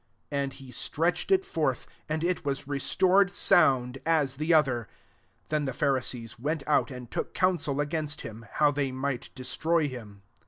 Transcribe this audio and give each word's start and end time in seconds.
And 0.31 0.53
he 0.53 0.71
stretched 0.71 1.29
ir 1.29 1.37
forth; 1.43 1.85
and 2.09 2.23
it 2.23 2.43
was 2.43 2.67
restored 2.67 3.29
sound, 3.29 3.99
as 4.03 4.37
the 4.37 4.51
other. 4.51 4.87
14 5.43 5.47
Then 5.49 5.65
the 5.65 5.73
Pharisees 5.77 6.39
went 6.39 6.63
out, 6.65 6.89
and 6.89 7.11
took 7.11 7.35
counsel 7.35 7.79
against 7.79 8.21
him, 8.21 8.47
how 8.53 8.71
they 8.71 8.91
might 8.91 9.29
destroy 9.35 9.87
him. 9.87 10.23